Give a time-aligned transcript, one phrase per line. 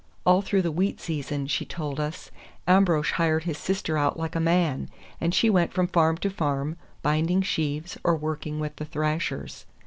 [0.25, 2.31] All through the wheat season, she told us,
[2.67, 4.89] Ambrosch hired his sister out like a man,
[5.19, 9.67] and she went from farm to farm, binding sheaves or working with the thrashers.